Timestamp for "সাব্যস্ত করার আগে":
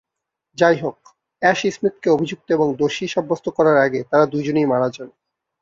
3.07-3.99